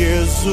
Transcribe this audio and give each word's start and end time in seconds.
Jesus. 0.00 0.50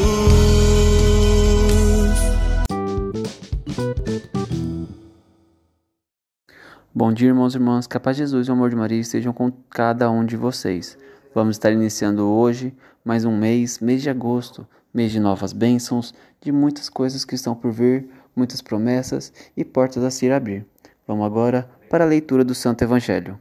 Bom 6.94 7.14
dia, 7.14 7.30
irmãos 7.30 7.54
e 7.54 7.58
irmãs. 7.58 7.88
Que 7.88 7.96
a 7.96 8.00
paz 8.00 8.18
de 8.18 8.24
Jesus 8.24 8.48
e 8.48 8.50
o 8.50 8.54
amor 8.54 8.70
de 8.70 8.76
Maria 8.76 9.00
estejam 9.00 9.32
com 9.32 9.50
cada 9.70 10.12
um 10.12 10.26
de 10.26 10.36
vocês. 10.36 10.98
Vamos 11.34 11.56
estar 11.56 11.72
iniciando 11.72 12.28
hoje 12.28 12.76
mais 13.06 13.24
um 13.24 13.38
mês, 13.38 13.80
mês 13.80 14.02
de 14.02 14.10
agosto, 14.10 14.68
mês 14.94 15.14
de 15.14 15.20
novas 15.20 15.54
bênçãos, 15.54 16.14
de 16.42 16.52
muitas 16.52 16.90
coisas 16.90 17.24
que 17.24 17.36
estão 17.36 17.56
por 17.56 17.72
vir, 17.72 18.10
muitas 18.36 18.62
promessas 18.62 19.32
e 19.56 19.64
portas 19.64 20.04
a 20.04 20.12
se 20.12 20.30
abrir. 20.30 20.66
Vamos 21.08 21.26
agora 21.26 21.70
para 21.90 22.04
a 22.04 22.08
leitura 22.08 22.44
do 22.44 22.54
Santo 22.54 22.84
Evangelho. 22.84 23.40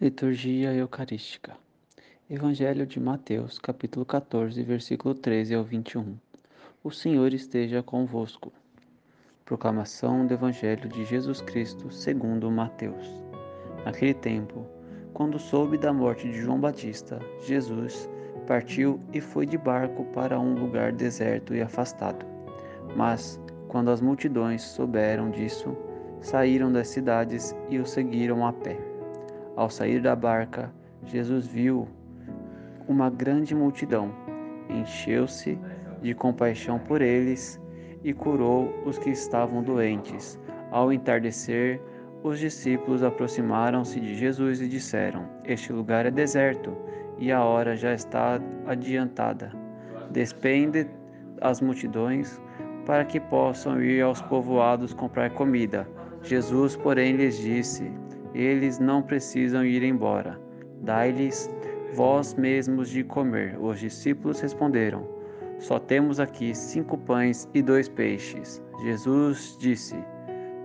Liturgia 0.00 0.72
Eucarística. 0.72 1.63
Evangelho 2.30 2.86
de 2.86 2.98
Mateus, 2.98 3.58
capítulo 3.58 4.06
14, 4.06 4.62
versículo 4.62 5.14
13 5.14 5.56
ao 5.56 5.62
21. 5.62 6.16
O 6.82 6.90
Senhor 6.90 7.34
esteja 7.34 7.82
convosco. 7.82 8.50
Proclamação 9.44 10.26
do 10.26 10.32
Evangelho 10.32 10.88
de 10.88 11.04
Jesus 11.04 11.42
Cristo 11.42 11.92
segundo 11.92 12.50
Mateus. 12.50 13.06
Naquele 13.84 14.14
tempo, 14.14 14.66
quando 15.12 15.38
soube 15.38 15.76
da 15.76 15.92
morte 15.92 16.26
de 16.26 16.40
João 16.40 16.58
Batista, 16.58 17.20
Jesus 17.42 18.08
partiu 18.46 18.98
e 19.12 19.20
foi 19.20 19.44
de 19.44 19.58
barco 19.58 20.06
para 20.14 20.40
um 20.40 20.54
lugar 20.54 20.92
deserto 20.92 21.54
e 21.54 21.60
afastado. 21.60 22.24
Mas, 22.96 23.38
quando 23.68 23.90
as 23.90 24.00
multidões 24.00 24.62
souberam 24.62 25.30
disso, 25.30 25.76
saíram 26.22 26.72
das 26.72 26.88
cidades 26.88 27.54
e 27.68 27.78
o 27.78 27.84
seguiram 27.84 28.46
a 28.46 28.52
pé. 28.54 28.78
Ao 29.56 29.68
sair 29.68 30.00
da 30.00 30.16
barca, 30.16 30.72
Jesus 31.04 31.46
viu 31.46 31.86
uma 32.88 33.10
grande 33.10 33.54
multidão, 33.54 34.10
encheu-se 34.68 35.58
de 36.02 36.14
compaixão 36.14 36.78
por 36.78 37.00
eles 37.00 37.60
e 38.02 38.12
curou 38.12 38.72
os 38.84 38.98
que 38.98 39.10
estavam 39.10 39.62
doentes. 39.62 40.38
Ao 40.70 40.92
entardecer, 40.92 41.80
os 42.22 42.38
discípulos 42.38 43.02
aproximaram-se 43.02 44.00
de 44.00 44.14
Jesus 44.14 44.60
e 44.60 44.68
disseram: 44.68 45.26
Este 45.44 45.72
lugar 45.72 46.06
é 46.06 46.10
deserto 46.10 46.76
e 47.18 47.30
a 47.30 47.42
hora 47.42 47.76
já 47.76 47.94
está 47.94 48.40
adiantada. 48.66 49.52
Despende 50.10 50.86
as 51.40 51.60
multidões 51.60 52.40
para 52.86 53.04
que 53.04 53.20
possam 53.20 53.82
ir 53.82 54.02
aos 54.02 54.20
povoados 54.22 54.92
comprar 54.92 55.30
comida. 55.30 55.88
Jesus, 56.22 56.76
porém, 56.76 57.16
lhes 57.16 57.38
disse: 57.38 57.90
Eles 58.34 58.78
não 58.78 59.02
precisam 59.02 59.64
ir 59.64 59.82
embora. 59.82 60.40
Dai-lhes 60.82 61.50
vós 61.94 62.34
mesmos 62.34 62.90
de 62.90 63.04
comer. 63.04 63.56
Os 63.60 63.78
discípulos 63.78 64.40
responderam: 64.40 65.06
Só 65.58 65.78
temos 65.78 66.18
aqui 66.20 66.54
cinco 66.54 66.98
pães 66.98 67.48
e 67.54 67.62
dois 67.62 67.88
peixes. 67.88 68.62
Jesus 68.82 69.56
disse: 69.58 69.96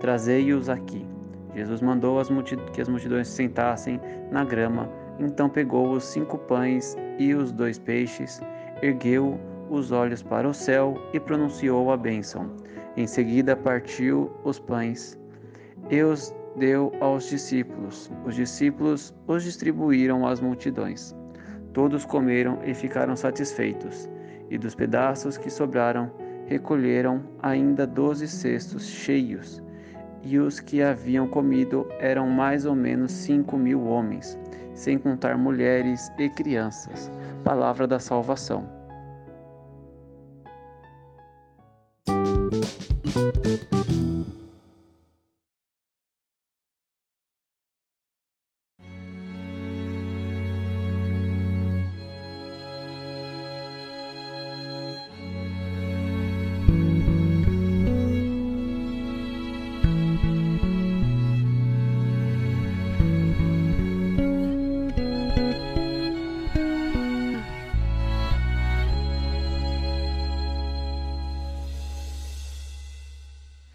Trazei-os 0.00 0.68
aqui. 0.68 1.06
Jesus 1.54 1.80
mandou 1.80 2.18
as 2.18 2.28
que 2.72 2.80
as 2.80 2.88
multidões 2.88 3.28
se 3.28 3.36
sentassem 3.36 4.00
na 4.30 4.44
grama. 4.44 4.88
Então 5.18 5.48
pegou 5.48 5.92
os 5.92 6.04
cinco 6.04 6.38
pães 6.38 6.96
e 7.18 7.34
os 7.34 7.52
dois 7.52 7.78
peixes, 7.78 8.40
ergueu 8.82 9.38
os 9.68 9.92
olhos 9.92 10.22
para 10.22 10.48
o 10.48 10.54
céu 10.54 10.94
e 11.12 11.20
pronunciou 11.20 11.92
a 11.92 11.96
bênção. 11.96 12.50
Em 12.96 13.06
seguida 13.06 13.54
partiu 13.54 14.30
os 14.44 14.58
pães 14.58 15.18
e 15.90 16.02
os 16.02 16.34
deu 16.60 16.92
aos 17.00 17.28
discípulos. 17.28 18.12
Os 18.24 18.36
discípulos 18.36 19.12
os 19.26 19.42
distribuíram 19.42 20.26
às 20.26 20.40
multidões. 20.40 21.16
Todos 21.72 22.04
comeram 22.04 22.58
e 22.64 22.74
ficaram 22.74 23.16
satisfeitos, 23.16 24.08
e 24.50 24.58
dos 24.58 24.74
pedaços 24.74 25.38
que 25.38 25.48
sobraram, 25.50 26.10
recolheram 26.46 27.22
ainda 27.42 27.86
doze 27.86 28.28
cestos 28.28 28.86
cheios, 28.86 29.62
e 30.22 30.38
os 30.38 30.60
que 30.60 30.82
haviam 30.82 31.26
comido 31.26 31.88
eram 31.98 32.28
mais 32.28 32.66
ou 32.66 32.74
menos 32.74 33.10
cinco 33.10 33.56
mil 33.56 33.86
homens, 33.86 34.38
sem 34.74 34.98
contar 34.98 35.38
mulheres 35.38 36.12
e 36.18 36.28
crianças. 36.28 37.10
Palavra 37.42 37.86
da 37.86 37.98
salvação. 37.98 38.79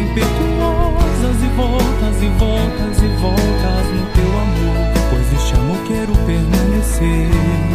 impetuosas 0.00 1.42
e 1.42 1.48
voltas 1.56 2.22
e 2.22 2.28
voltas 2.38 3.02
e 3.02 3.08
voltas 3.20 3.86
no 3.92 4.06
teu 4.14 4.30
amor, 4.38 4.92
pois 5.10 5.32
este 5.32 5.54
amor 5.54 5.78
quero 5.86 6.12
permanecer. 6.26 7.69